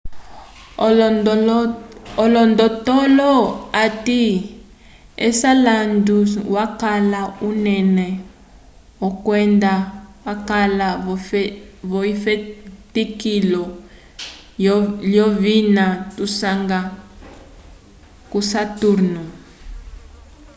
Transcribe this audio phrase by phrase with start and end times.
[2.23, 3.31] olondotolo
[3.83, 4.21] ati
[5.25, 8.07] enceladus wakala unene
[9.25, 9.73] kwenda
[10.25, 10.87] wakala
[11.89, 13.63] vo efetikilo
[15.09, 16.79] lyovina tusanga
[18.29, 19.23] k'osaturnu